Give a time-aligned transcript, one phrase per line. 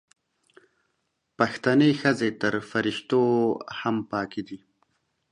[1.37, 3.23] پښتنې ښځې تر فریښتو
[3.79, 4.59] هم پاکې دي